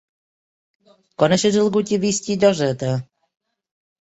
[1.23, 2.91] Coneixes algú que visqui a Lloseta?